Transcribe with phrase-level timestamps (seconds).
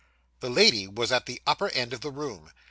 [0.39, 2.49] The lady was at the upper end of the room.